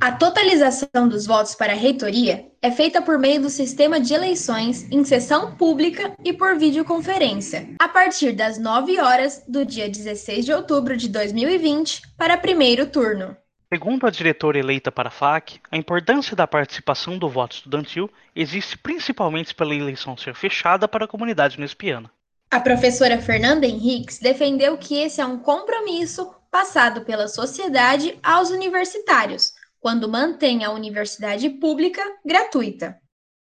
A 0.02 0.12
totalização 0.12 1.08
dos 1.10 1.26
votos 1.26 1.56
para 1.56 1.74
a 1.74 1.76
reitoria 1.76 2.46
é 2.62 2.72
feita 2.72 3.02
por 3.02 3.18
meio 3.18 3.42
do 3.42 3.50
sistema 3.50 4.00
de 4.00 4.14
eleições 4.14 4.90
em 4.90 5.04
sessão 5.04 5.56
pública 5.56 6.14
e 6.24 6.32
por 6.32 6.58
videoconferência, 6.58 7.68
a 7.80 7.88
partir 7.88 8.32
das 8.32 8.58
9 8.58 9.00
horas 9.00 9.44
do 9.48 9.66
dia 9.66 9.90
16 9.90 10.46
de 10.46 10.54
outubro 10.54 10.96
de 10.96 11.10
2020 11.10 12.02
para 12.18 12.38
primeiro 12.38 12.86
turno. 12.86 13.36
Segundo 13.72 14.08
a 14.08 14.10
diretora 14.10 14.58
eleita 14.58 14.92
para 14.92 15.10
a 15.10 15.12
FAC, 15.12 15.60
a 15.70 15.76
importância 15.78 16.36
da 16.36 16.48
participação 16.48 17.18
do 17.18 17.28
voto 17.28 17.58
estudantil 17.58 18.10
existe 18.34 18.78
principalmente 18.78 19.54
pela 19.54 19.76
eleição 19.76 20.16
ser 20.16 20.34
fechada 20.34 20.88
para 20.88 21.06
a 21.06 21.08
comunidade 21.08 21.58
unespiana. 21.58 22.10
A 22.50 22.60
professora 22.60 23.22
Fernanda 23.22 23.68
Henriques 23.68 24.18
defendeu 24.18 24.78
que 24.78 24.98
esse 24.98 25.22
é 25.22 25.26
um 25.26 25.38
compromisso 25.38 26.34
passado 26.50 27.02
pela 27.02 27.28
sociedade 27.28 28.18
aos 28.24 28.50
universitários, 28.50 29.54
quando 29.80 30.10
mantém 30.10 30.64
a 30.64 30.72
universidade 30.72 31.50
pública 31.50 32.02
gratuita. 32.26 33.00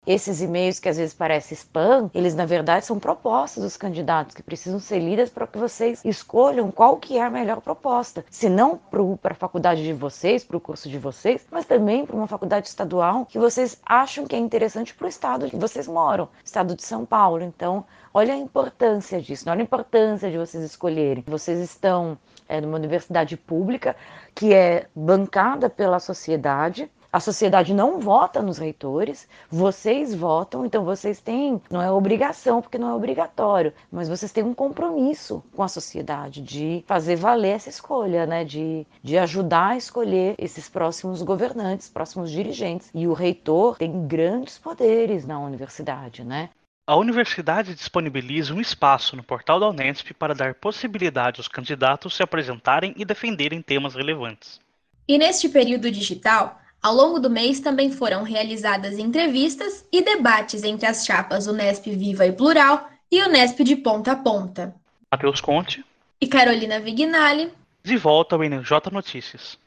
Esses 0.07 0.39
e-mails 0.39 0.79
que 0.79 0.87
às 0.87 0.97
vezes 0.97 1.15
parecem 1.15 1.55
spam, 1.55 2.11
eles 2.13 2.35
na 2.35 2.45
verdade 2.45 2.85
são 2.85 2.99
propostas 2.99 3.63
dos 3.63 3.75
candidatos 3.75 4.35
que 4.35 4.43
precisam 4.43 4.79
ser 4.79 4.99
lidas 4.99 5.31
para 5.31 5.47
que 5.47 5.57
vocês 5.57 6.05
escolham 6.05 6.69
qual 6.69 6.97
que 6.97 7.17
é 7.17 7.23
a 7.23 7.29
melhor 7.29 7.59
proposta. 7.59 8.23
Se 8.29 8.47
não 8.47 8.77
para 8.77 9.31
a 9.33 9.35
faculdade 9.35 9.83
de 9.83 9.93
vocês, 9.93 10.43
para 10.43 10.57
o 10.57 10.61
curso 10.61 10.87
de 10.87 10.99
vocês, 10.99 11.47
mas 11.49 11.65
também 11.65 12.05
para 12.05 12.15
uma 12.15 12.27
faculdade 12.27 12.67
estadual 12.67 13.25
que 13.25 13.39
vocês 13.39 13.81
acham 13.83 14.27
que 14.27 14.35
é 14.35 14.39
interessante 14.39 14.93
para 14.93 15.05
o 15.05 15.09
estado 15.09 15.49
que 15.49 15.57
vocês 15.57 15.87
moram, 15.87 16.29
estado 16.43 16.75
de 16.75 16.83
São 16.83 17.03
Paulo. 17.03 17.41
Então, 17.41 17.83
olha 18.13 18.35
a 18.35 18.37
importância 18.37 19.19
disso, 19.19 19.49
olha 19.49 19.61
a 19.61 19.63
importância 19.63 20.29
de 20.29 20.37
vocês 20.37 20.63
escolherem. 20.63 21.23
Vocês 21.25 21.59
estão 21.59 22.15
é, 22.47 22.61
numa 22.61 22.77
universidade 22.77 23.35
pública 23.37 23.95
que 24.33 24.53
é 24.53 24.87
bancada 24.95 25.69
pela 25.69 25.99
sociedade. 25.99 26.89
A 27.11 27.19
sociedade 27.21 27.73
não 27.73 27.97
vota 28.01 28.41
nos 28.41 28.57
reitores, 28.57 29.25
vocês 29.49 30.13
votam, 30.13 30.65
então 30.65 30.83
vocês 30.83 31.21
têm, 31.21 31.61
não 31.71 31.81
é 31.81 31.89
obrigação, 31.89 32.61
porque 32.61 32.77
não 32.77 32.89
é 32.89 32.93
obrigatório, 32.93 33.73
mas 33.89 34.09
vocês 34.09 34.33
têm 34.33 34.43
um 34.43 34.53
compromisso 34.53 35.41
com 35.55 35.63
a 35.63 35.69
sociedade 35.69 36.41
de 36.41 36.83
fazer 36.85 37.15
valer 37.15 37.55
essa 37.55 37.69
escolha, 37.69 38.25
né? 38.25 38.43
De, 38.43 38.85
de 39.01 39.17
ajudar 39.17 39.67
a 39.69 39.77
escolher 39.77 40.35
esses 40.37 40.67
próximos 40.67 41.21
governantes, 41.21 41.87
próximos 41.89 42.29
dirigentes. 42.29 42.89
E 42.93 43.07
o 43.07 43.13
reitor 43.13 43.77
tem 43.77 44.05
grandes 44.05 44.57
poderes 44.57 45.25
na 45.25 45.39
universidade, 45.39 46.21
né? 46.21 46.49
A 46.87 46.95
universidade 46.95 47.73
disponibiliza 47.73 48.53
um 48.53 48.61
espaço 48.61 49.15
no 49.15 49.23
portal 49.23 49.59
da 49.59 49.67
Unesp 49.67 50.11
para 50.13 50.35
dar 50.35 50.53
possibilidade 50.53 51.39
aos 51.39 51.47
candidatos 51.47 52.15
se 52.15 52.21
apresentarem 52.21 52.93
e 52.95 53.03
defenderem 53.03 53.59
temas 53.59 53.95
relevantes. 53.95 54.59
E 55.07 55.17
neste 55.17 55.49
período 55.49 55.89
digital, 55.89 56.61
ao 56.83 56.93
longo 56.93 57.19
do 57.19 57.27
mês 57.27 57.59
também 57.59 57.91
foram 57.91 58.21
realizadas 58.21 58.99
entrevistas 58.99 59.83
e 59.91 60.03
debates 60.03 60.63
entre 60.63 60.85
as 60.85 61.03
chapas 61.03 61.47
Unesp 61.47 61.87
Viva 61.87 62.27
e 62.27 62.31
Plural 62.31 62.87
e 63.11 63.19
Unesp 63.23 63.63
de 63.63 63.75
Ponta 63.75 64.11
a 64.11 64.15
Ponta. 64.15 64.75
Matheus 65.11 65.41
Conte 65.41 65.83
e 66.21 66.27
Carolina 66.27 66.79
Vignali. 66.79 67.51
De 67.83 67.97
volta 67.97 68.35
ao 68.35 68.43
NJ 68.43 68.91
Notícias. 68.91 69.57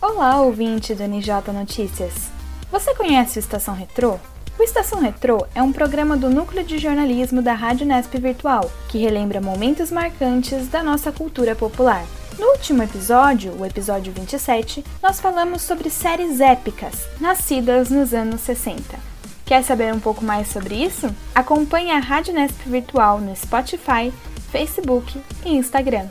Olá, 0.00 0.40
ouvinte 0.40 0.94
do 0.94 1.02
NJ 1.02 1.52
Notícias. 1.52 2.30
Você 2.70 2.94
conhece 2.94 3.38
o 3.38 3.40
Estação 3.40 3.74
Retrô? 3.74 4.18
O 4.56 4.62
Estação 4.62 5.00
Retrô 5.00 5.44
é 5.52 5.60
um 5.60 5.72
programa 5.72 6.16
do 6.16 6.30
Núcleo 6.30 6.62
de 6.62 6.78
Jornalismo 6.78 7.42
da 7.42 7.54
Rádio 7.54 7.84
Nesp 7.84 8.16
Virtual, 8.18 8.70
que 8.88 8.98
relembra 8.98 9.40
momentos 9.40 9.90
marcantes 9.90 10.68
da 10.68 10.80
nossa 10.80 11.10
cultura 11.10 11.56
popular. 11.56 12.06
No 12.38 12.52
último 12.52 12.80
episódio, 12.80 13.52
o 13.60 13.66
episódio 13.66 14.12
27, 14.12 14.84
nós 15.02 15.18
falamos 15.20 15.60
sobre 15.60 15.90
séries 15.90 16.40
épicas, 16.40 16.94
nascidas 17.20 17.90
nos 17.90 18.14
anos 18.14 18.42
60. 18.42 18.96
Quer 19.44 19.64
saber 19.64 19.92
um 19.92 19.98
pouco 19.98 20.24
mais 20.24 20.46
sobre 20.46 20.76
isso? 20.76 21.12
Acompanhe 21.34 21.90
a 21.90 21.98
Rádio 21.98 22.32
Nesp 22.32 22.62
Virtual 22.64 23.20
no 23.20 23.34
Spotify, 23.34 24.12
Facebook 24.52 25.20
e 25.44 25.56
Instagram. 25.56 26.08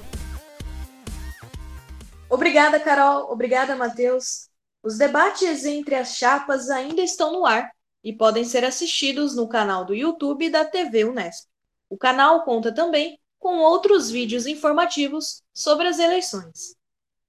Obrigada, 2.30 2.78
Carol. 2.78 3.32
Obrigada, 3.32 3.74
Matheus. 3.78 4.50
Os 4.84 4.98
debates 4.98 5.64
entre 5.64 5.96
as 5.96 6.18
chapas 6.18 6.70
ainda 6.70 7.02
estão 7.02 7.32
no 7.32 7.46
ar 7.46 7.72
e 8.04 8.12
podem 8.12 8.44
ser 8.44 8.66
assistidos 8.66 9.36
no 9.36 9.48
canal 9.48 9.86
do 9.86 9.96
YouTube 9.96 10.50
da 10.50 10.66
TV 10.66 11.06
Unesp. 11.06 11.48
O 11.90 11.98
canal 11.98 12.44
conta 12.44 12.74
também 12.74 13.18
com 13.40 13.60
outros 13.60 14.10
vídeos 14.10 14.46
informativos 14.46 15.42
sobre 15.54 15.88
as 15.88 16.00
eleições. 16.00 16.76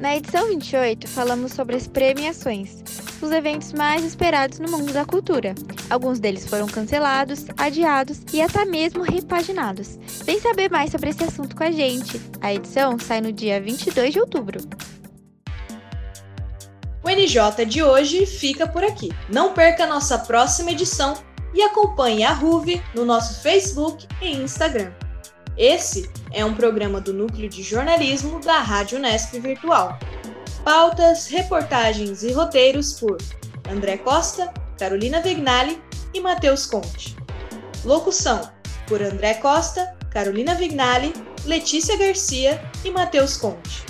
Na 0.00 0.16
edição 0.16 0.48
28, 0.48 1.06
falamos 1.06 1.52
sobre 1.52 1.76
as 1.76 1.86
premiações, 1.86 2.82
os 3.20 3.30
eventos 3.30 3.74
mais 3.74 4.02
esperados 4.02 4.60
no 4.60 4.70
mundo 4.70 4.94
da 4.94 5.04
cultura. 5.04 5.54
Alguns 5.90 6.18
deles 6.18 6.46
foram 6.46 6.66
cancelados, 6.66 7.44
adiados 7.58 8.22
e 8.32 8.40
até 8.40 8.64
mesmo 8.64 9.02
repaginados. 9.02 9.98
Vem 10.24 10.40
saber 10.40 10.70
mais 10.70 10.90
sobre 10.90 11.10
esse 11.10 11.22
assunto 11.22 11.54
com 11.54 11.64
a 11.64 11.70
gente. 11.70 12.18
A 12.40 12.54
edição 12.54 12.98
sai 12.98 13.20
no 13.20 13.30
dia 13.30 13.60
22 13.60 14.14
de 14.14 14.20
outubro. 14.20 14.58
O 17.04 17.10
NJ 17.10 17.66
de 17.66 17.82
hoje 17.82 18.24
fica 18.24 18.66
por 18.66 18.82
aqui. 18.82 19.10
Não 19.28 19.52
perca 19.52 19.86
nossa 19.86 20.18
próxima 20.18 20.70
edição 20.70 21.14
e 21.54 21.62
acompanhe 21.62 22.24
a 22.24 22.32
RUV 22.32 22.82
no 22.94 23.04
nosso 23.04 23.42
Facebook 23.42 24.06
e 24.20 24.32
Instagram. 24.32 24.92
Esse 25.56 26.10
é 26.32 26.44
um 26.44 26.54
programa 26.54 27.00
do 27.00 27.12
Núcleo 27.12 27.48
de 27.48 27.62
Jornalismo 27.62 28.40
da 28.40 28.58
Rádio 28.58 28.98
Nesp 28.98 29.38
Virtual. 29.38 29.98
Pautas, 30.64 31.26
reportagens 31.26 32.22
e 32.22 32.32
roteiros 32.32 32.98
por 32.98 33.18
André 33.70 33.98
Costa, 33.98 34.52
Carolina 34.78 35.20
Vignali 35.20 35.82
e 36.14 36.20
Matheus 36.20 36.66
Conte. 36.66 37.16
Locução 37.84 38.50
por 38.86 39.02
André 39.02 39.34
Costa, 39.34 39.96
Carolina 40.10 40.54
Vignali, 40.54 41.12
Letícia 41.44 41.96
Garcia 41.96 42.62
e 42.84 42.90
Matheus 42.90 43.36
Conte. 43.36 43.84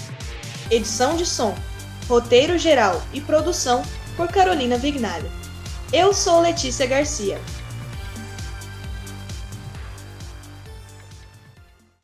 Edição 0.70 1.16
de 1.16 1.26
som 1.26 1.54
roteiro 2.08 2.58
geral 2.58 3.00
e 3.12 3.20
produção 3.20 3.82
por 4.16 4.28
Carolina 4.28 4.76
Vignali. 4.76 5.30
Eu 5.92 6.14
sou 6.14 6.40
Letícia 6.40 6.86
Garcia 6.86 7.38